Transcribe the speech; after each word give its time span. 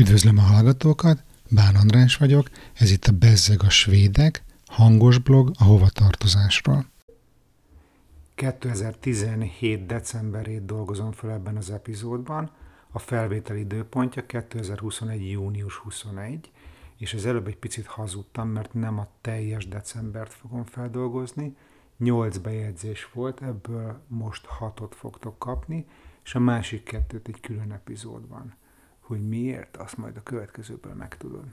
Üdvözlöm 0.00 0.38
a 0.38 0.40
hallgatókat, 0.40 1.22
Bán 1.50 1.74
András 1.74 2.16
vagyok, 2.16 2.50
ez 2.74 2.90
itt 2.90 3.04
a 3.04 3.12
Bezzeg 3.12 3.62
a 3.62 3.70
Svédek, 3.70 4.44
hangos 4.66 5.18
blog 5.18 5.50
a 5.58 5.64
hovatartozásról. 5.64 6.84
2017. 8.34 9.86
decemberét 9.86 10.64
dolgozom 10.64 11.12
fel 11.12 11.30
ebben 11.30 11.56
az 11.56 11.70
epizódban, 11.70 12.50
a 12.90 12.98
felvétel 12.98 13.56
időpontja 13.56 14.26
2021. 14.26 15.30
június 15.30 15.76
21, 15.76 16.50
és 16.96 17.14
az 17.14 17.26
előbb 17.26 17.46
egy 17.46 17.58
picit 17.58 17.86
hazudtam, 17.86 18.48
mert 18.48 18.74
nem 18.74 18.98
a 18.98 19.08
teljes 19.20 19.68
decembert 19.68 20.32
fogom 20.32 20.64
feldolgozni, 20.64 21.56
8 21.98 22.36
bejegyzés 22.38 23.08
volt, 23.12 23.42
ebből 23.42 24.00
most 24.08 24.46
6-ot 24.60 24.92
fogtok 24.94 25.38
kapni, 25.38 25.86
és 26.24 26.34
a 26.34 26.38
másik 26.38 26.82
kettőt 26.82 27.28
egy 27.28 27.40
külön 27.40 27.72
epizódban. 27.72 28.58
Hogy 29.10 29.28
miért, 29.28 29.76
azt 29.76 29.96
majd 29.96 30.16
a 30.16 30.22
következőből 30.22 30.94
megtudod. 30.94 31.44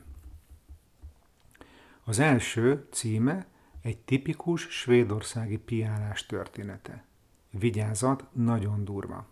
Az 2.04 2.20
első 2.20 2.88
címe 2.92 3.48
egy 3.82 3.98
tipikus 3.98 4.62
svédországi 4.62 5.58
piálás 5.58 6.26
története. 6.26 7.06
Vigyázat, 7.50 8.28
nagyon 8.34 8.84
durva. 8.84 9.26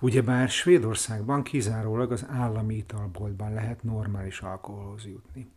Ugyebár 0.00 0.48
Svédországban 0.48 1.42
kizárólag 1.42 2.12
az 2.12 2.26
állami 2.28 2.74
italboltban 2.74 3.52
lehet 3.52 3.82
normális 3.82 4.40
alkoholhoz 4.40 5.06
jutni. 5.06 5.50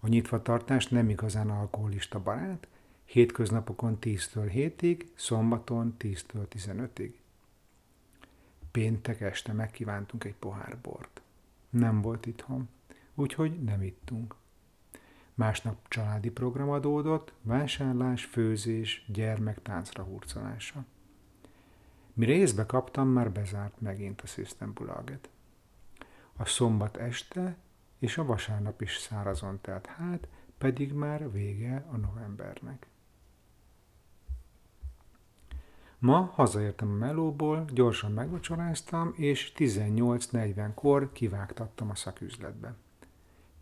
A 0.00 0.08
nyitvatartás 0.08 0.88
nem 0.88 1.08
igazán 1.08 1.50
alkoholista 1.50 2.22
barát, 2.22 2.68
hétköznapokon 3.04 3.98
10-től 4.00 4.50
7-ig, 4.54 5.04
szombaton 5.14 5.94
10-től 5.98 6.46
15-ig. 6.56 7.12
Péntek 8.74 9.20
este 9.20 9.52
megkívántunk 9.52 10.24
egy 10.24 10.34
pohár 10.34 10.78
bort. 10.82 11.22
Nem 11.70 12.00
volt 12.00 12.26
itthon, 12.26 12.68
úgyhogy 13.14 13.62
nem 13.62 13.82
ittunk. 13.82 14.34
Másnap 15.34 15.88
családi 15.88 16.30
program 16.30 16.70
adódott, 16.70 17.32
vásárlás, 17.42 18.24
főzés, 18.24 19.04
gyermek 19.06 19.62
táncra 19.62 20.02
hurcolása. 20.02 20.84
Mire 22.12 22.32
észbe 22.32 22.66
kaptam, 22.66 23.08
már 23.08 23.30
bezárt 23.30 23.80
megint 23.80 24.20
a 24.20 24.26
Systembolaget. 24.26 25.28
A 26.36 26.44
szombat 26.44 26.96
este 26.96 27.56
és 27.98 28.18
a 28.18 28.24
vasárnap 28.24 28.80
is 28.80 28.96
szárazon 28.96 29.60
telt 29.60 29.86
hát, 29.86 30.28
pedig 30.58 30.92
már 30.92 31.32
vége 31.32 31.86
a 31.90 31.96
novembernek. 31.96 32.86
Ma 36.04 36.30
hazaértem 36.34 36.90
a 36.90 36.96
melóból, 36.96 37.64
gyorsan 37.72 38.12
megvacsoráztam, 38.12 39.12
és 39.16 39.52
18.40-kor 39.56 41.12
kivágtattam 41.12 41.90
a 41.90 41.94
szaküzletbe. 41.94 42.74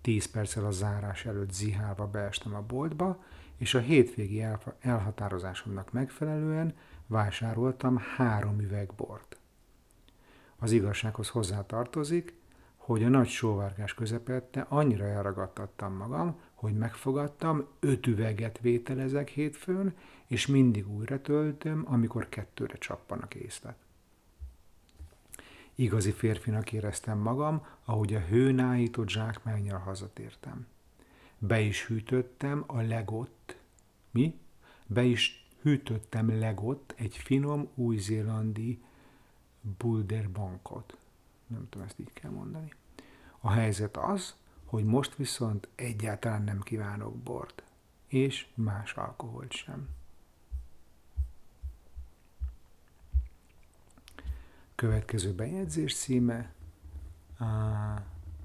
10 0.01 0.27
perccel 0.27 0.65
a 0.65 0.71
zárás 0.71 1.25
előtt 1.25 1.53
zihálva 1.53 2.07
beestem 2.07 2.55
a 2.55 2.61
boltba, 2.61 3.25
és 3.57 3.75
a 3.75 3.79
hétvégi 3.79 4.45
elhatározásomnak 4.81 5.93
megfelelően 5.93 6.75
vásároltam 7.07 7.97
három 8.17 8.61
üveg 8.61 8.91
bort. 8.97 9.37
Az 10.57 10.73
igazsághoz 10.73 11.29
hozzá 11.29 11.67
tartozik, 11.67 12.35
hogy 12.77 13.05
a 13.05 13.09
nagy 13.09 13.29
sóvárgás 13.29 13.95
közepette 13.95 14.67
annyira 14.69 15.05
elragadtattam 15.05 15.95
magam, 15.95 16.41
hogy 16.63 16.75
megfogadtam, 16.75 17.67
öt 17.81 18.07
üveget 18.07 18.59
vételezek 18.59 19.29
hétfőn, 19.29 19.95
és 20.27 20.47
mindig 20.47 20.89
újra 20.89 21.21
töltöm, 21.21 21.85
amikor 21.87 22.29
kettőre 22.29 22.79
csappan 22.79 23.19
a 23.19 23.29
készlet. 23.29 23.77
Igazi 25.75 26.11
férfinak 26.13 26.73
éreztem 26.73 27.19
magam, 27.19 27.67
ahogy 27.85 28.15
a 28.15 28.21
hőnállított 28.21 29.09
zsákmányjal 29.09 29.79
hazatértem. 29.79 30.67
Be 31.39 31.61
is 31.61 31.87
hűtöttem 31.87 32.65
a 32.67 32.81
legott, 32.81 33.57
mi? 34.11 34.39
Be 34.87 35.03
is 35.03 35.49
hűtöttem 35.63 36.39
legott 36.39 36.95
egy 36.97 37.17
finom 37.17 37.69
új-zélandi 37.75 38.83
bulderbankot. 39.79 40.97
Nem 41.47 41.69
tudom, 41.69 41.87
ezt 41.87 41.99
így 41.99 42.13
kell 42.13 42.31
mondani. 42.31 42.73
A 43.39 43.51
helyzet 43.51 43.97
az, 43.97 44.37
hogy 44.73 44.85
most 44.85 45.17
viszont 45.17 45.69
egyáltalán 45.75 46.43
nem 46.43 46.61
kívánok 46.61 47.17
bort, 47.17 47.63
és 48.09 48.47
más 48.55 48.95
alkoholt 48.95 49.53
sem. 49.53 49.89
Következő 54.75 55.35
bejegyzés 55.35 55.97
címe 55.97 56.53
a 57.39 57.45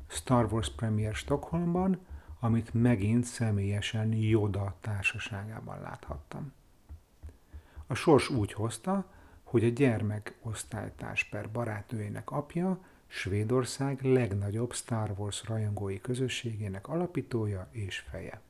Star 0.08 0.54
Wars 0.54 0.70
Premier 0.70 1.16
Stockholmban, 1.16 2.00
amit 2.40 2.74
megint 2.74 3.24
személyesen 3.24 4.14
Yoda 4.14 4.76
társaságában 4.82 5.82
láthattam. 5.82 6.54
A 7.88 7.94
sors 7.94 8.30
úgy 8.30 8.54
hozta, 8.54 9.12
hogy 9.44 9.64
a 9.64 9.70
gyermek 9.70 10.38
osztálytárs 10.42 11.24
per 11.24 11.52
barátnőjének 11.52 12.32
apja 12.32 12.80
Svédország 13.07 14.03
legnagyobb 14.03 14.73
Star 14.73 15.13
Wars 15.18 15.44
rajongói 15.47 16.01
közösségének 16.01 16.88
alapítója 16.88 17.68
és 17.72 18.00
feje. 18.00 18.41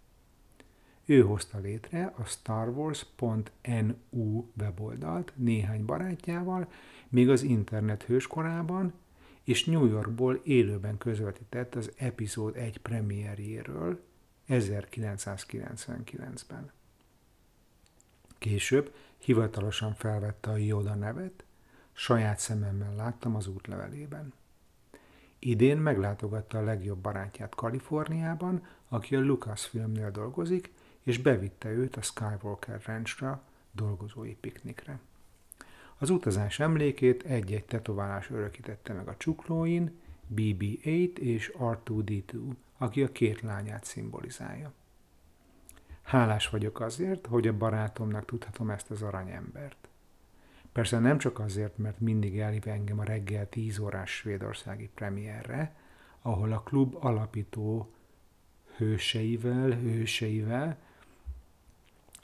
Ő 1.05 1.21
hozta 1.21 1.57
létre 1.57 2.13
a 2.17 2.23
starwars.nu 2.23 3.93
weboldalt 4.57 5.33
néhány 5.35 5.85
barátjával, 5.85 6.71
még 7.09 7.29
az 7.29 7.41
internet 7.41 8.03
hőskorában, 8.03 8.93
és 9.43 9.65
New 9.65 9.85
Yorkból 9.85 10.41
élőben 10.43 10.97
közvetített 10.97 11.75
az 11.75 11.91
epizód 11.97 12.55
1 12.55 12.77
premierjéről 12.77 14.03
1999-ben. 14.49 16.71
Később 18.37 18.93
hivatalosan 19.17 19.93
felvette 19.93 20.49
a 20.49 20.57
Yoda 20.57 20.95
nevet, 20.95 21.43
saját 21.93 22.39
szememmel 22.39 22.95
láttam 22.95 23.35
az 23.35 23.47
útlevelében. 23.47 24.33
Idén 25.39 25.77
meglátogatta 25.77 26.57
a 26.57 26.63
legjobb 26.63 26.97
barátját 26.97 27.55
Kaliforniában, 27.55 28.65
aki 28.89 29.15
a 29.15 29.21
Lucasfilmnél 29.21 30.11
dolgozik, 30.11 30.71
és 31.03 31.17
bevitte 31.17 31.69
őt 31.69 31.95
a 31.95 32.01
Skywalker 32.01 32.81
Ranchra 32.85 33.41
dolgozói 33.71 34.35
piknikre. 34.35 34.99
Az 35.97 36.09
utazás 36.09 36.59
emlékét 36.59 37.23
egy-egy 37.23 37.65
tetoválás 37.65 38.29
örökítette 38.29 38.93
meg 38.93 39.07
a 39.07 39.17
csuklóin, 39.17 39.99
BB-8 40.35 41.17
és 41.17 41.53
R2-D2, 41.59 42.55
aki 42.77 43.03
a 43.03 43.11
két 43.11 43.41
lányát 43.41 43.83
szimbolizálja. 43.83 44.73
Hálás 46.01 46.49
vagyok 46.49 46.79
azért, 46.79 47.25
hogy 47.25 47.47
a 47.47 47.57
barátomnak 47.57 48.25
tudhatom 48.25 48.69
ezt 48.69 48.91
az 48.91 49.01
aranyembert. 49.01 49.89
Persze 50.77 50.99
nem 50.99 51.17
csak 51.17 51.39
azért, 51.39 51.77
mert 51.77 51.99
mindig 51.99 52.39
elhív 52.39 52.67
engem 52.67 52.99
a 52.99 53.03
reggel 53.03 53.49
10 53.49 53.79
órás 53.79 54.11
svédországi 54.11 54.89
premierre, 54.93 55.75
ahol 56.21 56.51
a 56.51 56.61
klub 56.61 56.95
alapító 56.99 57.91
hőseivel, 58.75 59.69
hőseivel 59.69 60.77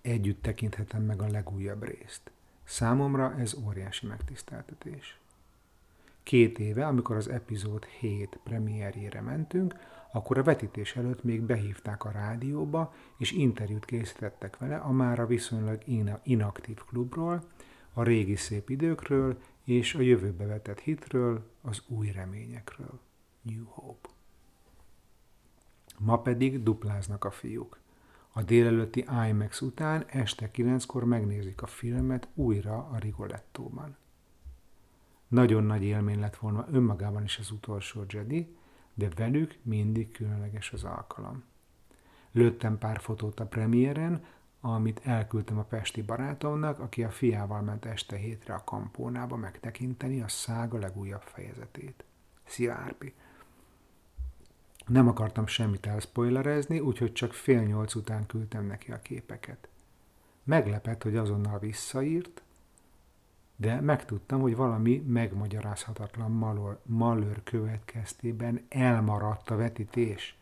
együtt 0.02 0.42
tekinthetem 0.42 1.04
meg 1.04 1.22
a 1.22 1.28
legújabb 1.28 1.84
részt. 1.84 2.32
Számomra 2.64 3.36
ez 3.38 3.56
óriási 3.66 4.08
megtiszteltetés. 4.08 5.18
Két 6.24 6.60
éve, 6.60 6.86
amikor 6.86 7.16
az 7.16 7.28
epizód 7.28 7.86
7 7.86 8.40
premierjére 8.44 9.22
mentünk, 9.22 9.76
akkor 10.12 10.38
a 10.38 10.44
vetítés 10.44 10.96
előtt 10.96 11.24
még 11.24 11.42
behívták 11.42 12.04
a 12.04 12.12
rádióba, 12.12 12.94
és 13.18 13.32
interjút 13.32 13.86
készítettek 13.86 14.58
vele 14.58 14.78
a 14.78 14.92
mára 14.92 15.26
viszonylag 15.26 15.84
inaktív 16.24 16.78
klubról, 16.88 17.44
a 17.94 18.04
régi 18.04 18.36
szép 18.36 18.70
időkről 18.70 19.42
és 19.64 19.96
a 19.96 20.02
jövőbe 20.02 20.46
vetett 20.46 20.80
hitről, 20.80 21.52
az 21.62 21.84
új 21.88 22.12
reményekről. 22.12 23.00
New 23.42 23.66
Hope. 23.66 24.10
Ma 25.98 26.22
pedig 26.22 26.64
dupláznak 26.64 27.26
a 27.26 27.32
fiúk. 27.32 27.80
A 28.32 28.44
délelőtti 28.44 29.06
IMAX 29.30 29.62
után 29.62 30.06
este 30.08 30.52
kilenckor 30.52 31.04
megnézik 31.04 31.62
a 31.62 31.68
filmet 31.68 32.28
újra 32.34 32.78
a 32.78 32.98
Rigolettóban. 32.98 33.96
Nagyon 35.28 35.64
nagy 35.64 35.84
élmény 35.84 36.20
lett 36.20 36.36
volna 36.36 36.68
önmagában 36.72 37.24
is 37.24 37.38
az 37.38 37.52
utolsó 37.52 38.04
Jedi, 38.08 38.56
de 38.94 39.10
velük 39.16 39.58
mindig 39.62 40.12
különleges 40.12 40.72
az 40.72 40.84
alkalom. 40.84 41.44
Lőttem 42.32 42.78
pár 42.78 43.00
fotót 43.00 43.40
a 43.40 43.46
premiéren, 43.46 44.26
amit 44.66 45.02
elküldtem 45.04 45.58
a 45.58 45.64
pesti 45.64 46.02
barátomnak, 46.02 46.80
aki 46.80 47.04
a 47.04 47.10
fiával 47.10 47.62
ment 47.62 47.86
este 47.86 48.16
hétre 48.16 48.54
a 48.54 48.64
kampónába 48.64 49.36
megtekinteni 49.36 50.22
a 50.22 50.28
szága 50.28 50.78
legújabb 50.78 51.22
fejezetét. 51.22 52.04
Szia 52.46 52.74
Árpi! 52.74 53.14
Nem 54.86 55.08
akartam 55.08 55.48
semmit 55.48 55.86
elspoilerezni, 55.86 56.80
úgyhogy 56.80 57.14
csak 57.14 57.34
fél 57.34 57.62
nyolc 57.62 57.96
után 57.96 58.26
küldtem 58.26 58.66
neki 58.66 58.92
a 58.92 59.02
képeket. 59.02 59.68
Meglepett, 60.44 61.04
hogy 61.04 61.16
azonnal 61.16 61.60
visszaírt, 61.60 62.42
de 63.56 63.82
megtudtam, 63.82 64.42
hogy 64.42 64.56
valami 64.56 64.98
megmagyarázhatatlan 65.08 66.32
malor, 66.32 66.80
malőr 66.86 67.44
következtében 67.44 68.66
elmaradt 68.70 69.50
a 69.50 69.56
vetítés. 69.56 70.38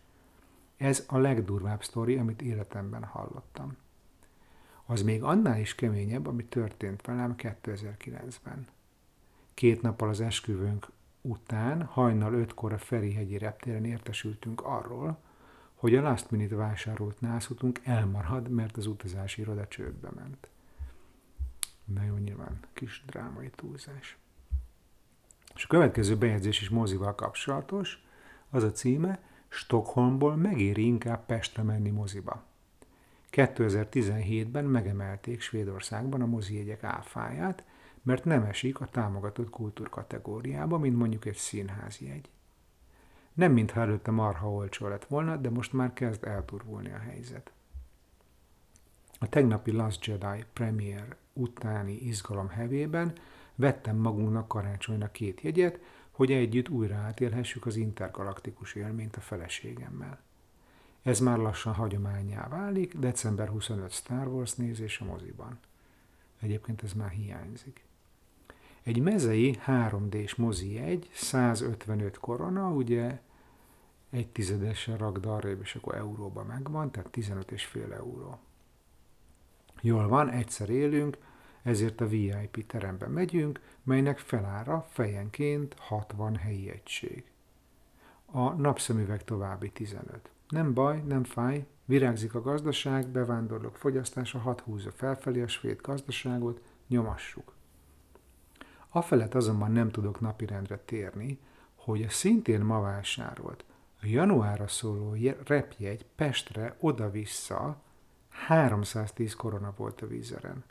Ez 0.78 1.06
a 1.08 1.18
legdurvább 1.18 1.84
sztori, 1.84 2.18
amit 2.18 2.42
életemben 2.42 3.04
hallottam. 3.04 3.78
Az 4.92 5.02
még 5.02 5.24
annál 5.24 5.60
is 5.60 5.76
keményebb, 5.76 6.28
ami 6.28 6.46
történt 6.46 7.02
velem 7.02 7.36
2009-ben. 7.38 8.68
Két 9.54 9.82
nappal 9.82 10.10
az 10.10 10.22
esküvőnk 10.22 10.88
után 11.22 11.84
hajnal 11.84 12.34
ötkor 12.34 12.74
a 12.74 12.78
Ferihegyi 12.78 13.38
reptéren 13.38 13.86
értesültünk 13.86 14.62
arról, 14.62 15.18
hogy 15.76 15.96
a 15.96 16.02
last 16.02 16.32
minute 16.32 16.56
vásárolt 16.56 17.22
nászutunk 17.22 17.80
elmarad, 17.84 18.50
mert 18.50 18.78
az 18.78 18.86
utazási 18.86 19.42
iroda 19.42 19.68
csődbe 19.68 20.10
ment. 20.16 20.48
Na 21.86 22.04
jó, 22.04 22.16
nyilván 22.16 22.60
kis 22.74 23.04
drámai 23.06 23.50
túlzás. 23.56 24.18
És 25.56 25.64
a 25.64 25.68
következő 25.68 26.18
bejegyzés 26.18 26.62
is 26.62 26.70
mozival 26.70 27.16
kapcsolatos, 27.16 28.06
az 28.50 28.64
a 28.64 28.72
címe, 28.72 29.24
Stockholmból 29.48 30.36
megéri 30.36 30.86
inkább 30.86 31.26
Pestre 31.26 31.64
menni 31.64 31.90
moziba. 31.90 32.50
2017-ben 33.32 34.66
megemelték 34.66 35.42
Svédországban 35.42 36.22
a 36.22 36.26
mozi 36.26 36.58
jegyek 36.58 36.84
áfáját, 36.84 37.64
mert 38.02 38.26
nem 38.26 38.44
esik 38.44 38.80
a 38.80 38.86
támogatott 38.86 39.50
kultúrkategóriába, 39.50 40.78
mint 40.78 40.98
mondjuk 40.98 41.26
egy 41.26 41.36
színházi 41.36 42.06
jegy. 42.06 42.30
Nem 43.34 43.52
mintha 43.52 43.82
előtte 43.82 44.12
marha 44.12 44.52
olcsó 44.52 44.88
lett 44.88 45.06
volna, 45.06 45.38
de 45.38 45.50
most 45.50 45.74
már 45.74 45.94
kezd 45.94 46.24
elturvulni 46.24 46.92
a 46.92 46.98
helyzet. 46.98 47.52
A 49.20 49.30
tegnapi 49.30 49.72
Last 49.72 50.06
Jedi 50.06 50.46
premier 50.54 51.16
utáni 51.34 51.94
izgalom 51.94 52.50
hevében 52.50 53.14
vettem 53.56 53.98
magunknak 53.98 54.48
karácsonyra 54.48 55.12
két 55.12 55.42
jegyet, 55.42 55.80
hogy 56.12 56.32
együtt 56.32 56.70
újra 56.70 56.96
átélhessük 56.96 57.66
az 57.66 57.76
intergalaktikus 57.76 58.74
élményt 58.74 59.16
a 59.16 59.22
feleségemmel. 59.22 60.20
Ez 61.02 61.20
már 61.20 61.38
lassan 61.38 61.74
hagyományá 61.74 62.48
válik, 62.48 62.98
december 62.98 63.48
25 63.48 63.92
Star 63.92 64.28
Wars 64.28 64.54
nézés 64.54 65.00
a 65.00 65.06
moziban. 65.06 65.60
Egyébként 66.40 66.84
ez 66.84 66.94
már 66.94 67.10
hiányzik. 67.10 67.84
Egy 68.84 69.00
mezei 69.00 69.60
3D-s 69.66 70.36
mozi 70.36 70.78
egy, 70.78 71.10
155 71.14 72.18
korona, 72.18 72.70
ugye 72.70 73.20
egy 74.10 74.28
tizedesen 74.28 74.98
rakd 74.98 75.26
arrébb, 75.26 75.62
és 75.62 75.76
akkor 75.76 75.96
euróba 75.96 76.44
megvan, 76.44 76.92
tehát 76.92 77.10
15 77.10 77.52
és 77.52 77.66
fél 77.66 77.94
euró. 77.94 78.40
Jól 79.82 80.08
van, 80.08 80.30
egyszer 80.30 80.70
élünk, 80.70 81.18
ezért 81.64 82.02
a 82.02 82.08
VIP 82.08 82.68
terembe 82.68 83.08
megyünk, 83.08 83.62
melynek 83.84 84.20
felára 84.20 84.88
fejenként 84.90 85.76
60 85.78 86.36
helyi 86.36 86.70
egység. 86.70 87.24
A 88.26 88.50
napszemüveg 88.50 89.24
további 89.24 89.70
15. 89.70 90.30
Nem 90.52 90.74
baj, 90.74 91.02
nem 91.08 91.24
fáj, 91.24 91.66
virágzik 91.86 92.36
a 92.36 92.42
gazdaság, 92.42 93.08
bevándorlók 93.08 93.78
fogyasztása 93.78 94.40
hat 94.40 94.62
húzza 94.62 94.92
felfelé 94.92 95.42
a 95.42 95.48
svéd 95.48 95.82
gazdaságot, 95.82 96.62
nyomassuk. 96.88 97.54
Afelett 98.90 99.36
azonban 99.36 99.72
nem 99.72 99.90
tudok 99.90 100.20
napirendre 100.20 100.78
térni, 100.78 101.40
hogy 101.76 102.04
a 102.04 102.10
szintén 102.10 102.62
ma 102.62 102.82
vásárolt, 102.82 103.64
a 104.02 104.06
januárra 104.06 104.68
szóló 104.68 105.16
repjegy 105.46 106.06
Pestre 106.16 106.76
oda-vissza 106.80 107.82
310 108.30 109.34
korona 109.34 109.74
volt 109.78 110.02
a 110.02 110.08
vízeren. 110.08 110.64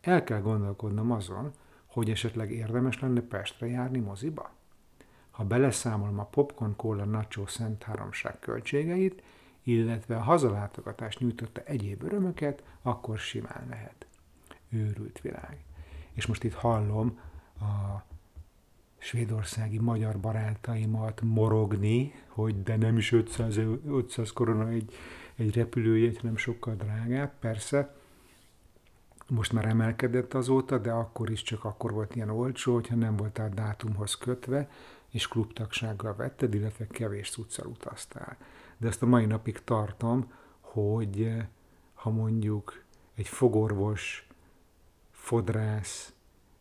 El 0.00 0.24
kell 0.24 0.40
gondolkodnom 0.40 1.10
azon, 1.10 1.52
hogy 1.86 2.10
esetleg 2.10 2.52
érdemes 2.52 3.00
lenne 3.00 3.20
Pestre 3.20 3.66
járni 3.66 3.98
moziba? 3.98 4.50
Ha 5.30 5.44
beleszámolom 5.44 6.18
a 6.18 6.24
popcorn 6.24 6.76
cola 6.76 7.04
nacho 7.04 7.46
szent 7.46 7.82
háromság 7.82 8.38
költségeit, 8.38 9.22
illetve 9.62 10.16
a 10.16 10.22
hazalátogatás 10.22 11.18
nyújtotta 11.18 11.60
egyéb 11.64 12.02
örömöket, 12.02 12.62
akkor 12.82 13.18
simán 13.18 13.66
lehet. 13.70 14.06
Őrült 14.68 15.20
világ. 15.20 15.64
És 16.12 16.26
most 16.26 16.44
itt 16.44 16.54
hallom 16.54 17.18
a 17.60 18.02
svédországi 18.98 19.78
magyar 19.78 20.18
barátaimat 20.18 21.20
morogni, 21.20 22.14
hogy 22.28 22.62
de 22.62 22.76
nem 22.76 22.96
is 22.96 23.12
500, 23.12 23.56
500 23.86 24.32
korona 24.32 24.68
egy, 24.68 24.94
egy 25.34 25.54
repülőjegy, 25.54 26.18
hanem 26.18 26.36
sokkal 26.36 26.74
drágább. 26.74 27.32
Persze, 27.38 27.94
most 29.28 29.52
már 29.52 29.64
emelkedett 29.64 30.34
azóta, 30.34 30.78
de 30.78 30.90
akkor 30.90 31.30
is 31.30 31.42
csak 31.42 31.64
akkor 31.64 31.92
volt 31.92 32.16
ilyen 32.16 32.30
olcsó, 32.30 32.74
hogyha 32.74 32.94
nem 32.94 33.16
voltál 33.16 33.48
dátumhoz 33.48 34.14
kötve, 34.14 34.68
és 35.10 35.28
klubtagsággal 35.28 36.14
vetted, 36.14 36.54
illetve 36.54 36.86
kevés 36.86 37.30
cuccal 37.30 37.66
utaztál. 37.66 38.36
De 38.76 38.88
ezt 38.88 39.02
a 39.02 39.06
mai 39.06 39.24
napig 39.24 39.64
tartom, 39.64 40.32
hogy 40.60 41.36
ha 41.94 42.10
mondjuk 42.10 42.84
egy 43.14 43.28
fogorvos, 43.28 44.28
fodrász, 45.10 46.12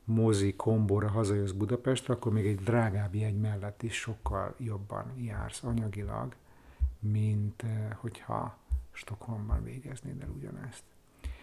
mozi 0.03 0.55
kombóra 0.55 1.09
hazajössz 1.09 1.51
Budapestre, 1.51 2.13
akkor 2.13 2.31
még 2.31 2.45
egy 2.45 2.59
drágább 2.59 3.15
jegy 3.15 3.39
mellett 3.39 3.83
is 3.83 3.93
sokkal 3.99 4.55
jobban 4.57 5.13
jársz 5.17 5.63
anyagilag, 5.63 6.35
mint 6.99 7.63
hogyha 7.95 8.57
Stockholmban 8.91 9.63
végeznéd 9.63 10.21
el 10.21 10.29
ugyanezt. 10.29 10.83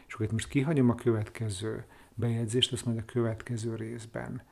És 0.07 0.15
akkor 0.15 0.27
itt 0.27 0.33
most 0.33 0.49
kihagyom 0.49 0.91
a 0.91 0.95
következő 0.95 1.85
bejegyzést, 2.15 2.73
azt 2.73 2.85
majd 2.85 2.99
a 2.99 3.05
következő 3.05 3.75
részben 3.75 4.43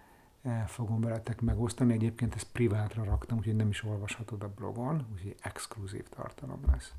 fogom 0.67 1.00
veletek 1.00 1.41
megosztani. 1.41 1.93
Egyébként 1.93 2.35
ezt 2.35 2.52
privátra 2.52 3.05
raktam, 3.05 3.38
úgyhogy 3.38 3.56
nem 3.56 3.69
is 3.69 3.85
olvashatod 3.85 4.43
a 4.43 4.49
blogon, 4.49 5.06
úgyhogy 5.12 5.37
exkluzív 5.41 6.08
tartalom 6.08 6.61
lesz. 6.67 6.93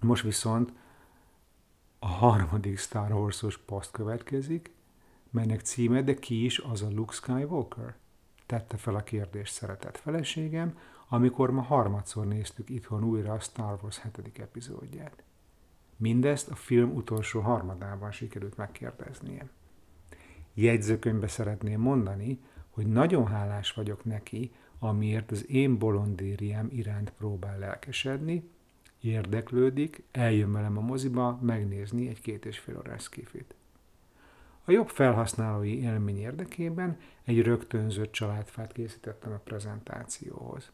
Most 0.00 0.22
viszont 0.22 0.72
a 1.98 2.06
harmadik 2.06 2.78
Star 2.78 3.12
Wars-os 3.12 3.58
poszt 3.58 3.90
következik, 3.90 4.70
melynek 5.30 5.60
címe 5.60 6.02
De 6.02 6.14
ki 6.14 6.44
is 6.44 6.58
az 6.58 6.82
a 6.82 6.90
Luke 6.90 7.12
Skywalker? 7.12 7.94
Tette 8.46 8.76
fel 8.76 8.94
a 8.94 9.02
kérdést 9.02 9.52
szeretett 9.52 9.96
feleségem, 9.96 10.78
amikor 11.08 11.50
ma 11.50 11.62
harmadszor 11.62 12.26
néztük 12.26 12.70
itthon 12.70 13.04
újra 13.04 13.32
a 13.32 13.40
Star 13.40 13.78
Wars 13.82 13.98
hetedik 13.98 14.38
epizódját. 14.38 15.22
Mindezt 15.96 16.48
a 16.50 16.54
film 16.54 16.94
utolsó 16.94 17.40
harmadában 17.40 18.10
sikerült 18.10 18.56
megkérdeznie. 18.56 19.48
Jegyzőkönyvbe 20.58 21.28
szeretném 21.28 21.80
mondani, 21.80 22.40
hogy 22.70 22.86
nagyon 22.86 23.26
hálás 23.26 23.72
vagyok 23.72 24.04
neki, 24.04 24.52
amiért 24.78 25.30
az 25.30 25.48
én 25.48 25.78
bolondériám 25.78 26.68
iránt 26.70 27.10
próbál 27.10 27.58
lelkesedni, 27.58 28.50
érdeklődik, 29.00 30.02
eljön 30.12 30.52
velem 30.52 30.76
a 30.76 30.80
moziba 30.80 31.38
megnézni 31.42 32.08
egy 32.08 32.20
két 32.20 32.44
és 32.44 32.58
fél 32.58 32.76
órás 32.76 33.08
kifit. 33.08 33.54
A 34.64 34.70
jobb 34.70 34.88
felhasználói 34.88 35.80
élmény 35.80 36.18
érdekében 36.18 36.98
egy 37.24 37.42
rögtönzött 37.42 38.12
családfát 38.12 38.72
készítettem 38.72 39.32
a 39.32 39.40
prezentációhoz. 39.44 40.72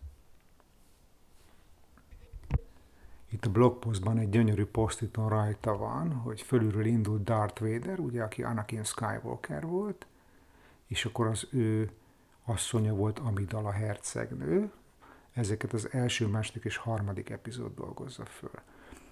Itt 3.32 3.44
a 3.44 3.50
blogpostban 3.50 4.18
egy 4.18 4.28
gyönyörű 4.28 4.64
posztiton 4.64 5.28
rajta 5.28 5.76
van, 5.76 6.12
hogy 6.12 6.40
fölülről 6.42 6.84
indult 6.84 7.24
Darth 7.24 7.60
Vader, 7.60 7.98
ugye, 7.98 8.22
aki 8.22 8.42
Anakin 8.42 8.84
Skywalker 8.84 9.66
volt, 9.66 10.06
és 10.86 11.04
akkor 11.04 11.26
az 11.26 11.46
ő 11.50 11.90
asszonya 12.44 12.94
volt 12.94 13.18
Amidala 13.18 13.70
hercegnő. 13.70 14.72
Ezeket 15.32 15.72
az 15.72 15.88
első, 15.92 16.26
második 16.26 16.64
és 16.64 16.76
harmadik 16.76 17.30
epizód 17.30 17.74
dolgozza 17.74 18.24
föl. 18.24 18.60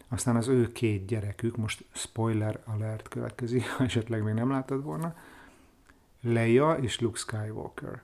Aztán 0.08 0.36
az 0.36 0.48
ő 0.48 0.72
két 0.72 1.06
gyerekük, 1.06 1.56
most 1.56 1.84
spoiler 1.92 2.62
alert 2.64 3.08
következik, 3.08 3.68
ha 3.68 3.84
esetleg 3.84 4.22
még 4.22 4.34
nem 4.34 4.50
láttad 4.50 4.82
volna, 4.82 5.16
Leia 6.20 6.72
és 6.72 7.00
Luke 7.00 7.18
Skywalker. 7.18 8.02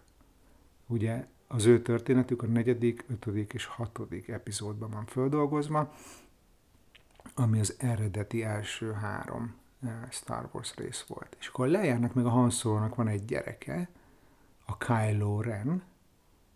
Ugye 0.87 1.27
az 1.47 1.65
ő 1.65 1.83
történetük 1.83 2.43
a 2.43 2.47
negyedik, 2.47 3.05
ötödik 3.09 3.53
és 3.53 3.65
hatodik 3.65 4.29
epizódban 4.29 4.91
van 4.91 5.07
földolgozva, 5.07 5.93
ami 7.35 7.61
az 7.61 7.75
eredeti 7.79 8.43
első 8.43 8.93
három 8.93 9.55
eh, 9.83 9.91
Star 10.11 10.49
Wars 10.53 10.75
rész 10.75 11.05
volt. 11.09 11.37
És 11.41 11.49
akkor 11.49 11.69
lejárnak 11.69 12.15
meg 12.15 12.27
a 12.27 12.31
Han 12.31 12.51
Solo-nak 12.51 12.95
van 12.95 13.09
egy 13.09 13.25
gyereke, 13.25 13.89
a 14.65 14.77
Kylo 14.77 15.41
Ren, 15.41 15.83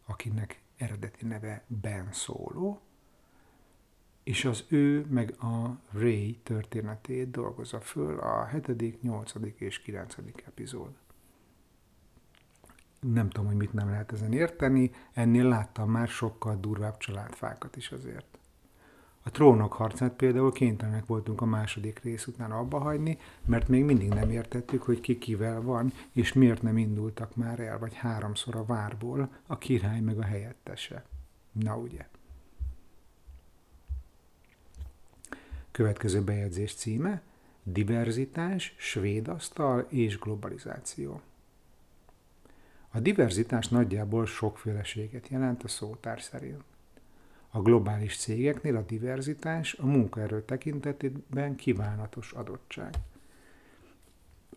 akinek 0.06 0.61
eredeti 0.76 1.26
neve 1.26 1.64
Ben 1.66 2.12
Solo, 2.12 2.78
és 4.23 4.44
az 4.44 4.64
ő 4.68 5.06
meg 5.09 5.35
a 5.40 5.78
Ray 5.92 6.38
történetét 6.42 7.30
dolgozza 7.30 7.80
föl 7.80 8.18
a 8.18 8.47
7., 8.47 9.02
8. 9.02 9.32
és 9.56 9.82
9. 9.82 10.16
epizód. 10.47 10.90
Nem 13.00 13.28
tudom, 13.28 13.47
hogy 13.47 13.57
mit 13.57 13.73
nem 13.73 13.90
lehet 13.90 14.12
ezen 14.12 14.33
érteni, 14.33 14.90
ennél 15.12 15.49
láttam 15.49 15.90
már 15.90 16.09
sokkal 16.09 16.57
durvább 16.61 16.97
családfákat 16.97 17.76
is 17.76 17.90
azért. 17.90 18.38
A 19.23 19.30
trónok 19.30 19.73
harcát 19.73 20.12
például 20.12 20.52
kénytelenek 20.52 21.07
voltunk 21.07 21.40
a 21.40 21.45
második 21.45 21.99
rész 21.99 22.26
után 22.26 22.50
abba 22.50 22.78
hagyni, 22.78 23.19
mert 23.45 23.69
még 23.69 23.85
mindig 23.85 24.09
nem 24.09 24.30
értettük, 24.30 24.83
hogy 24.83 25.00
ki 25.00 25.19
kivel 25.19 25.62
van, 25.62 25.92
és 26.12 26.33
miért 26.33 26.62
nem 26.62 26.78
indultak 26.78 27.37
már 27.37 27.61
el, 27.61 27.78
vagy 27.78 27.95
háromszor 27.95 28.57
a 28.57 28.64
várból 28.64 29.28
a 29.47 29.59
király 29.59 30.00
meg 30.00 30.19
a 30.19 30.25
helyettese. 30.25 31.04
Na 31.52 31.76
ugye. 31.76 32.07
Következő 35.71 36.23
bejegyzés 36.23 36.75
címe 36.75 37.23
Diverzitás, 37.62 38.75
svéd 38.76 39.28
asztal 39.28 39.87
és 39.88 40.19
globalizáció. 40.19 41.21
A 42.92 43.00
diverzitás 43.00 43.68
nagyjából 43.68 44.26
sokféleséget 44.26 45.28
jelent 45.28 45.62
a 45.62 45.68
szótár 45.68 46.20
szerint. 46.20 46.62
A 47.50 47.61
globális 47.61 48.16
cégeknél 48.16 48.76
a 48.76 48.82
diverzitás 48.82 49.75
a 49.75 49.87
munkaerő 49.87 50.42
tekintetében 50.42 51.56
kívánatos 51.56 52.32
adottság. 52.32 52.94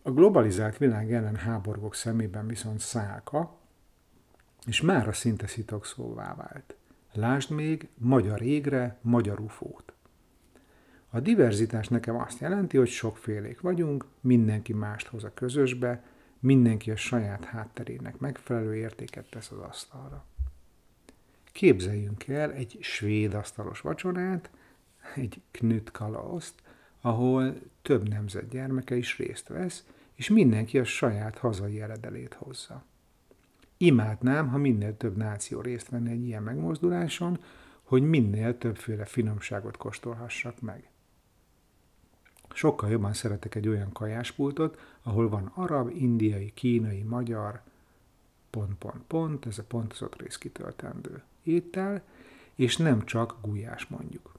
A 0.02 0.10
globalizált 0.10 0.78
világ 0.78 1.12
ellen 1.12 1.36
háborgok 1.36 1.94
szemében 1.94 2.46
viszont 2.46 2.80
szálka, 2.80 3.56
és 4.66 4.80
már 4.80 5.08
a 5.08 5.12
szinte 5.12 5.46
szóvá 5.82 6.34
vált. 6.34 6.76
Lásd 7.12 7.50
még 7.50 7.88
magyar 7.94 8.42
égre, 8.42 8.98
magyar 9.00 9.40
ufót. 9.40 9.92
A 11.10 11.20
diverzitás 11.20 11.88
nekem 11.88 12.16
azt 12.16 12.40
jelenti, 12.40 12.76
hogy 12.76 12.88
sokfélék 12.88 13.60
vagyunk, 13.60 14.06
mindenki 14.20 14.72
mást 14.72 15.06
hoz 15.06 15.24
a 15.24 15.34
közösbe, 15.34 16.02
mindenki 16.44 16.90
a 16.90 16.96
saját 16.96 17.44
hátterének 17.44 18.18
megfelelő 18.18 18.76
értéket 18.76 19.30
tesz 19.30 19.50
az 19.50 19.58
asztalra. 19.58 20.24
Képzeljünk 21.52 22.28
el 22.28 22.52
egy 22.52 22.78
svéd 22.80 23.34
asztalos 23.34 23.80
vacsorát, 23.80 24.50
egy 25.14 25.40
knüt 25.50 25.90
kalaoszt, 25.90 26.54
ahol 27.00 27.54
több 27.82 28.08
nemzet 28.08 28.48
gyermeke 28.48 28.96
is 28.96 29.18
részt 29.18 29.48
vesz, 29.48 29.84
és 30.14 30.28
mindenki 30.28 30.78
a 30.78 30.84
saját 30.84 31.38
hazai 31.38 31.80
eredelét 31.80 32.34
hozza. 32.34 32.84
Imádnám, 33.76 34.48
ha 34.48 34.58
minél 34.58 34.96
több 34.96 35.16
náció 35.16 35.60
részt 35.60 35.88
venne 35.88 36.10
egy 36.10 36.26
ilyen 36.26 36.42
megmozduláson, 36.42 37.38
hogy 37.82 38.02
minél 38.02 38.58
többféle 38.58 39.04
finomságot 39.04 39.76
kóstolhassak 39.76 40.60
meg. 40.60 40.88
Sokkal 42.56 42.90
jobban 42.90 43.12
szeretek 43.12 43.54
egy 43.54 43.68
olyan 43.68 43.92
kajáspultot, 43.92 44.78
ahol 45.02 45.28
van 45.28 45.50
arab, 45.54 45.90
indiai, 45.94 46.52
kínai, 46.54 47.02
magyar, 47.02 47.60
pont, 48.50 48.74
pont, 48.74 49.02
pont, 49.06 49.46
ez 49.46 49.58
a 49.58 49.62
pontozott 49.62 50.20
rész 50.20 50.36
kitöltendő 50.36 51.22
étel, 51.42 52.02
és 52.54 52.76
nem 52.76 53.04
csak 53.04 53.36
gulyás 53.42 53.86
mondjuk. 53.86 54.32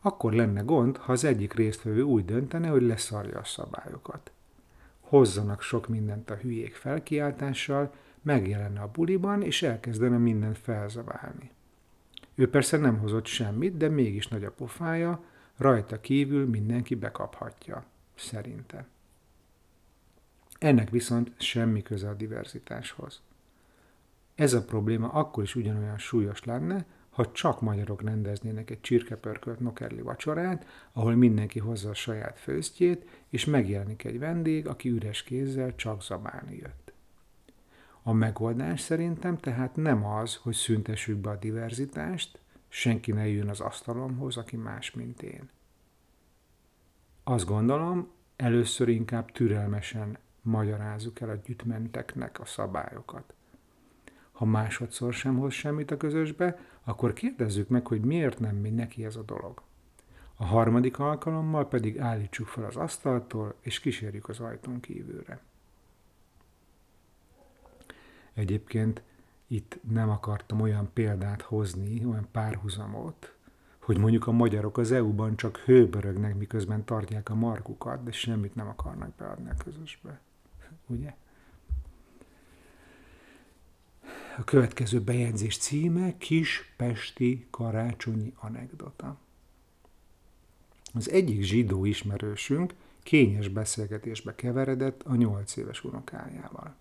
Akkor 0.00 0.32
lenne 0.32 0.60
gond, 0.60 0.96
ha 0.96 1.12
az 1.12 1.24
egyik 1.24 1.52
résztvevő 1.52 2.02
úgy 2.02 2.24
döntene, 2.24 2.68
hogy 2.68 2.82
leszarja 2.82 3.38
a 3.38 3.44
szabályokat. 3.44 4.30
Hozzanak 5.00 5.62
sok 5.62 5.88
mindent 5.88 6.30
a 6.30 6.34
hülyék 6.34 6.74
felkiáltással, 6.74 7.94
megjelenne 8.22 8.80
a 8.80 8.90
buliban, 8.92 9.42
és 9.42 9.62
elkezdene 9.62 10.16
mindent 10.16 10.58
felzabálni. 10.58 11.50
Ő 12.34 12.50
persze 12.50 12.76
nem 12.76 12.98
hozott 12.98 13.26
semmit, 13.26 13.76
de 13.76 13.88
mégis 13.88 14.28
nagy 14.28 14.44
a 14.44 14.50
pofája, 14.50 15.24
rajta 15.56 16.00
kívül 16.00 16.46
mindenki 16.46 16.94
bekaphatja, 16.94 17.84
szerinte. 18.14 18.86
Ennek 20.58 20.90
viszont 20.90 21.32
semmi 21.36 21.82
köze 21.82 22.08
a 22.08 22.14
diverzitáshoz. 22.14 23.22
Ez 24.34 24.52
a 24.52 24.64
probléma 24.64 25.08
akkor 25.08 25.42
is 25.42 25.54
ugyanolyan 25.54 25.98
súlyos 25.98 26.44
lenne, 26.44 26.86
ha 27.10 27.30
csak 27.32 27.60
magyarok 27.60 28.02
rendeznének 28.02 28.70
egy 28.70 28.80
csirkepörkölt 28.80 29.60
nokerli 29.60 30.00
vacsorát, 30.00 30.66
ahol 30.92 31.14
mindenki 31.14 31.58
hozza 31.58 31.90
a 31.90 31.94
saját 31.94 32.38
főztjét, 32.38 33.08
és 33.28 33.44
megjelenik 33.44 34.04
egy 34.04 34.18
vendég, 34.18 34.66
aki 34.66 34.88
üres 34.88 35.22
kézzel 35.22 35.74
csak 35.74 36.02
zabálni 36.02 36.56
jött. 36.56 36.92
A 38.02 38.12
megoldás 38.12 38.80
szerintem 38.80 39.38
tehát 39.38 39.76
nem 39.76 40.04
az, 40.04 40.36
hogy 40.36 40.54
szüntessük 40.54 41.16
be 41.16 41.30
a 41.30 41.36
diverzitást, 41.36 42.38
senki 42.74 43.12
ne 43.12 43.28
jön 43.28 43.48
az 43.48 43.60
asztalomhoz, 43.60 44.36
aki 44.36 44.56
más, 44.56 44.90
mint 44.90 45.22
én. 45.22 45.50
Azt 47.24 47.46
gondolom, 47.46 48.10
először 48.36 48.88
inkább 48.88 49.32
türelmesen 49.32 50.18
magyarázzuk 50.42 51.20
el 51.20 51.28
a 51.28 51.34
gyütmenteknek 51.34 52.40
a 52.40 52.44
szabályokat. 52.44 53.34
Ha 54.32 54.44
másodszor 54.44 55.12
sem 55.12 55.38
hoz 55.38 55.52
semmit 55.52 55.90
a 55.90 55.96
közösbe, 55.96 56.58
akkor 56.84 57.12
kérdezzük 57.12 57.68
meg, 57.68 57.86
hogy 57.86 58.00
miért 58.00 58.38
nem 58.38 58.56
megy 58.56 58.74
neki 58.74 59.04
ez 59.04 59.16
a 59.16 59.22
dolog. 59.22 59.62
A 60.36 60.44
harmadik 60.44 60.98
alkalommal 60.98 61.68
pedig 61.68 62.00
állítsuk 62.00 62.46
fel 62.46 62.64
az 62.64 62.76
asztaltól, 62.76 63.54
és 63.60 63.80
kísérjük 63.80 64.28
az 64.28 64.40
ajtón 64.40 64.80
kívülre. 64.80 65.40
Egyébként 68.32 69.02
itt 69.54 69.78
nem 69.88 70.10
akartam 70.10 70.60
olyan 70.60 70.90
példát 70.92 71.42
hozni, 71.42 72.04
olyan 72.04 72.28
párhuzamot, 72.32 73.34
hogy 73.78 73.98
mondjuk 73.98 74.26
a 74.26 74.32
magyarok 74.32 74.78
az 74.78 74.92
EU-ban 74.92 75.36
csak 75.36 75.56
hőbörögnek, 75.56 76.36
miközben 76.36 76.84
tartják 76.84 77.28
a 77.28 77.34
markukat, 77.34 78.02
de 78.02 78.12
semmit 78.12 78.54
nem 78.54 78.68
akarnak 78.68 79.14
beadni 79.14 79.50
a 79.50 79.62
közösbe. 79.64 80.20
Ugye? 80.86 81.14
A 84.38 84.44
következő 84.44 85.00
bejegyzés 85.00 85.58
címe 85.58 86.16
Kis 86.18 86.74
Pesti 86.76 87.46
karácsonyi 87.50 88.32
anekdota. 88.36 89.18
Az 90.94 91.10
egyik 91.10 91.42
zsidó 91.42 91.84
ismerősünk 91.84 92.74
kényes 93.02 93.48
beszélgetésbe 93.48 94.34
keveredett 94.34 95.02
a 95.02 95.14
nyolc 95.14 95.56
éves 95.56 95.84
unokájával. 95.84 96.76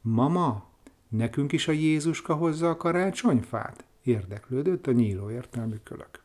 Mama, 0.00 0.69
nekünk 1.10 1.52
is 1.52 1.68
a 1.68 1.72
Jézuska 1.72 2.34
hozza 2.34 2.68
a 2.68 2.76
karácsonyfát? 2.76 3.84
Érdeklődött 4.02 4.86
a 4.86 4.92
nyíló 4.92 5.30
értelmű 5.30 5.76
kölök. 5.82 6.22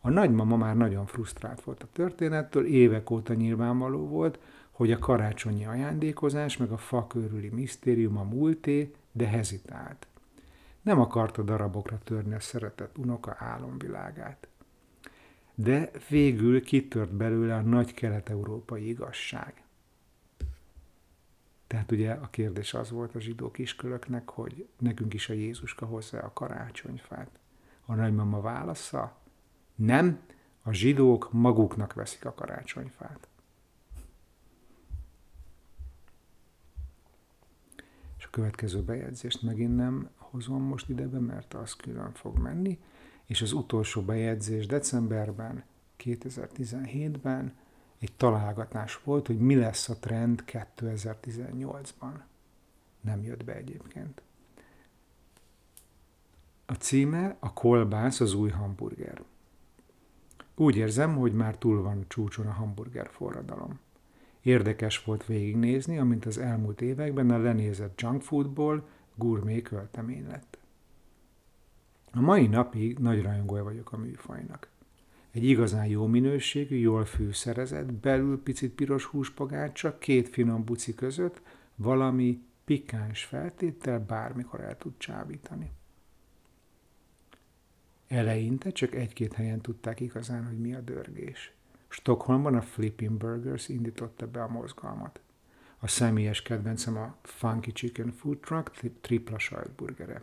A 0.00 0.10
nagymama 0.10 0.56
már 0.56 0.76
nagyon 0.76 1.06
frusztrált 1.06 1.60
volt 1.60 1.82
a 1.82 1.88
történettől, 1.92 2.66
évek 2.66 3.10
óta 3.10 3.34
nyilvánvaló 3.34 4.06
volt, 4.06 4.38
hogy 4.70 4.92
a 4.92 4.98
karácsonyi 4.98 5.66
ajándékozás 5.66 6.56
meg 6.56 6.70
a 6.70 6.76
fa 6.76 7.06
körüli 7.06 7.48
misztérium 7.48 8.16
a 8.16 8.22
múlté, 8.22 8.94
de 9.12 9.26
hezitált. 9.26 10.06
Nem 10.82 11.00
akarta 11.00 11.42
darabokra 11.42 11.98
törni 12.04 12.34
a 12.34 12.40
szeretett 12.40 12.98
unoka 12.98 13.36
álomvilágát. 13.38 14.48
De 15.54 15.90
végül 16.08 16.62
kitört 16.62 17.12
belőle 17.12 17.54
a 17.54 17.60
nagy 17.60 17.94
kelet-európai 17.94 18.88
igazság. 18.88 19.65
Tehát 21.66 21.92
ugye 21.92 22.12
a 22.12 22.30
kérdés 22.30 22.74
az 22.74 22.90
volt 22.90 23.14
a 23.14 23.20
zsidó 23.20 23.50
kiskölöknek, 23.50 24.30
hogy 24.30 24.68
nekünk 24.78 25.14
is 25.14 25.28
a 25.28 25.32
Jézuska 25.32 25.86
hozzá 25.86 26.20
a 26.20 26.32
karácsonyfát. 26.32 27.38
A 27.84 27.94
nagymama 27.94 28.40
válasza? 28.40 29.16
Nem, 29.74 30.20
a 30.62 30.72
zsidók 30.72 31.32
maguknak 31.32 31.92
veszik 31.92 32.24
a 32.24 32.34
karácsonyfát. 32.34 33.28
És 38.18 38.24
a 38.24 38.28
következő 38.30 38.82
bejegyzést 38.82 39.42
megint 39.42 39.76
nem 39.76 40.10
hozom 40.16 40.62
most 40.62 40.88
idebe, 40.88 41.18
mert 41.18 41.54
az 41.54 41.76
külön 41.76 42.12
fog 42.12 42.38
menni. 42.38 42.78
És 43.24 43.42
az 43.42 43.52
utolsó 43.52 44.02
bejegyzés 44.02 44.66
decemberben, 44.66 45.64
2017-ben 45.98 47.56
egy 47.98 48.12
találgatás 48.16 49.00
volt, 49.04 49.26
hogy 49.26 49.38
mi 49.38 49.54
lesz 49.54 49.88
a 49.88 49.98
trend 49.98 50.44
2018-ban. 50.46 52.12
Nem 53.00 53.22
jött 53.22 53.44
be 53.44 53.54
egyébként. 53.54 54.22
A 56.66 56.72
címe 56.72 57.36
a 57.38 57.52
kolbász 57.52 58.20
az 58.20 58.34
új 58.34 58.50
hamburger. 58.50 59.22
Úgy 60.54 60.76
érzem, 60.76 61.16
hogy 61.16 61.32
már 61.32 61.58
túl 61.58 61.82
van 61.82 62.04
csúcson 62.08 62.46
a 62.46 62.52
hamburger 62.52 63.08
forradalom. 63.10 63.78
Érdekes 64.40 65.04
volt 65.04 65.26
végignézni, 65.26 65.98
amint 65.98 66.26
az 66.26 66.38
elmúlt 66.38 66.80
években 66.80 67.30
a 67.30 67.38
lenézett 67.38 68.00
junk 68.00 68.22
foodból 68.22 68.88
gourmet 69.14 69.62
költemény 69.62 70.26
lett. 70.26 70.58
A 72.12 72.20
mai 72.20 72.46
napig 72.46 72.98
nagy 72.98 73.22
rajongója 73.22 73.64
vagyok 73.64 73.92
a 73.92 73.96
műfajnak. 73.96 74.68
Egy 75.36 75.44
igazán 75.44 75.86
jó 75.86 76.06
minőségű, 76.06 76.76
jól 76.76 77.04
fűszerezett, 77.04 77.92
belül 77.92 78.42
picit 78.42 78.72
piros 78.72 79.04
húspagácsa, 79.04 79.98
két 79.98 80.28
finom 80.28 80.64
buci 80.64 80.94
között 80.94 81.40
valami 81.74 82.42
pikáns 82.64 83.24
feltéttel 83.24 84.00
bármikor 84.00 84.60
el 84.60 84.78
tud 84.78 84.92
csábítani. 84.96 85.70
Eleinte 88.08 88.70
csak 88.70 88.94
egy-két 88.94 89.32
helyen 89.32 89.60
tudták 89.60 90.00
igazán, 90.00 90.46
hogy 90.46 90.58
mi 90.58 90.74
a 90.74 90.80
dörgés. 90.80 91.52
Stockholmban 91.88 92.54
a 92.54 92.62
Flipping 92.62 93.16
Burgers 93.16 93.68
indította 93.68 94.26
be 94.26 94.42
a 94.42 94.48
mozgalmat. 94.48 95.20
A 95.78 95.88
személyes 95.88 96.42
kedvencem 96.42 96.96
a 96.96 97.16
Funky 97.22 97.72
Chicken 97.72 98.12
Food 98.12 98.38
Truck 98.38 98.80
tripla 99.00 99.38
sajtburgere. 99.38 100.22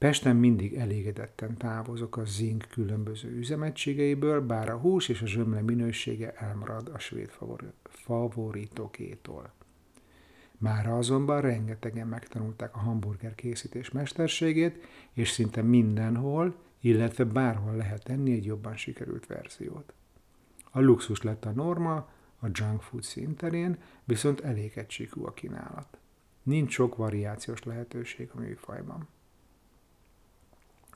Pesten 0.00 0.36
mindig 0.36 0.74
elégedetten 0.74 1.56
távozok 1.56 2.16
a 2.16 2.24
zink 2.24 2.66
különböző 2.70 3.30
üzemegységeiből, 3.36 4.40
bár 4.40 4.68
a 4.68 4.76
hús 4.76 5.08
és 5.08 5.22
a 5.22 5.26
zsömle 5.26 5.60
minősége 5.60 6.32
elmarad 6.32 6.90
a 6.94 6.98
svéd 6.98 7.30
favoritókétól. 7.84 9.52
Mára 10.58 10.96
azonban 10.96 11.40
rengetegen 11.40 12.06
megtanulták 12.06 12.76
a 12.76 12.78
hamburger 12.78 13.34
készítés 13.34 13.90
mesterségét, 13.90 14.86
és 15.12 15.30
szinte 15.30 15.62
mindenhol, 15.62 16.54
illetve 16.80 17.24
bárhol 17.24 17.76
lehet 17.76 18.08
enni 18.08 18.32
egy 18.32 18.44
jobban 18.44 18.76
sikerült 18.76 19.26
verziót. 19.26 19.92
A 20.70 20.80
luxus 20.80 21.22
lett 21.22 21.44
a 21.44 21.50
norma, 21.50 21.94
a 22.38 22.46
junk 22.52 22.82
food 22.82 23.02
szinterén, 23.02 23.78
viszont 24.04 24.40
elég 24.40 24.72
egysíkú 24.74 25.26
a 25.26 25.34
kínálat. 25.34 25.98
Nincs 26.42 26.72
sok 26.72 26.96
variációs 26.96 27.62
lehetőség 27.62 28.30
a 28.34 28.40
műfajban. 28.40 29.08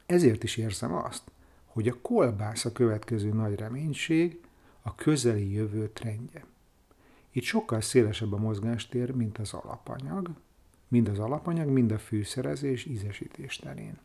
Ezért 0.06 0.42
is 0.42 0.56
érzem 0.56 0.94
azt, 0.94 1.22
hogy 1.64 1.88
a 1.88 2.00
kolbász 2.00 2.64
a 2.64 2.72
következő 2.72 3.32
nagy 3.32 3.54
reménység, 3.54 4.40
a 4.82 4.94
közeli 4.94 5.52
jövő 5.52 5.88
trendje. 5.88 6.44
Itt 7.30 7.42
sokkal 7.42 7.80
szélesebb 7.80 8.32
a 8.32 8.36
mozgástér, 8.36 9.10
mint 9.10 9.38
az 9.38 9.52
alapanyag, 9.52 10.30
mind 10.88 11.08
az 11.08 11.18
alapanyag, 11.18 11.68
mind 11.68 11.92
a 11.92 11.98
fűszerezés, 11.98 12.84
ízesítés 12.84 13.56
terén. 13.56 13.98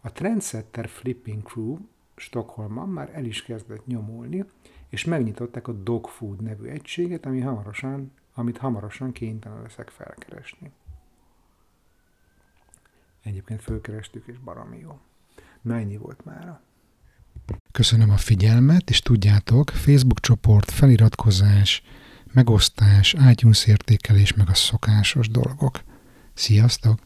A 0.00 0.12
Trendsetter 0.12 0.88
Flipping 0.88 1.42
Crew 1.42 1.78
Stockholmban 2.16 2.88
már 2.88 3.10
el 3.14 3.24
is 3.24 3.42
kezdett 3.42 3.86
nyomulni, 3.86 4.44
és 4.88 5.04
megnyitották 5.04 5.68
a 5.68 5.72
Dog 5.72 6.06
Food 6.06 6.42
nevű 6.42 6.66
egységet, 6.66 7.26
ami 7.26 7.40
hamarosan, 7.40 8.12
amit 8.34 8.58
hamarosan 8.58 9.12
kénytelen 9.12 9.62
leszek 9.62 9.88
felkeresni. 9.88 10.72
Egyébként 13.26 13.62
fölkerestük, 13.62 14.26
és 14.26 14.38
baromi 14.38 14.78
jó. 14.78 14.98
Na 15.62 15.76
ennyi 15.76 15.96
volt 15.96 16.24
mára. 16.24 16.62
Köszönöm 17.72 18.10
a 18.10 18.16
figyelmet, 18.16 18.90
és 18.90 19.00
tudjátok, 19.00 19.70
Facebook 19.70 20.20
csoport, 20.20 20.70
feliratkozás, 20.70 21.82
megosztás, 22.32 23.14
iTunes 23.30 23.66
meg 24.36 24.48
a 24.48 24.54
szokásos 24.54 25.28
dolgok. 25.28 25.80
Sziasztok! 26.34 27.05